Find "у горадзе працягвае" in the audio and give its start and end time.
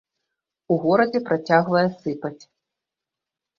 0.75-1.85